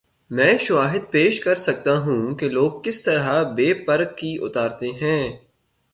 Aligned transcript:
میں 0.31 0.57
شواہد 0.57 1.11
پیش 1.11 1.39
کر 1.39 1.55
سکتا 1.55 1.97
ہوں 1.97 2.35
کہ 2.35 2.49
لوگ 2.49 2.71
کس 2.81 3.03
طرح 3.03 3.43
بے 3.43 3.73
پر 3.73 4.03
کی 4.03 4.37
اڑاتے 4.41 4.87
ہیں۔ 5.01 5.37